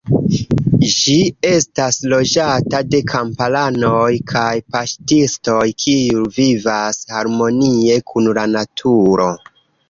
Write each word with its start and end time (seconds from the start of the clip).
Ĝi 0.91 1.17
estas 1.49 1.99
loĝata 2.13 2.79
de 2.93 3.01
kamparanoj 3.11 4.07
kaj 4.31 4.47
paŝtistoj 4.77 5.61
kiuj 5.85 6.25
vivas 6.39 7.03
harmonie 7.13 8.01
kun 8.11 8.33
la 8.41 8.49
naturo. 8.57 9.31